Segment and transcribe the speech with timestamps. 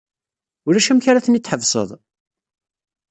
[0.67, 1.89] Ulac amek ara ten-id-tḥebseḍ?